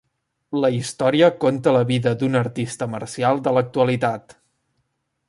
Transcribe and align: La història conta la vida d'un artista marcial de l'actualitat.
La 0.61 0.69
història 0.77 1.27
conta 1.43 1.73
la 1.75 1.83
vida 1.91 2.13
d'un 2.23 2.39
artista 2.41 2.87
marcial 2.95 3.43
de 3.49 3.55
l'actualitat. 3.59 4.35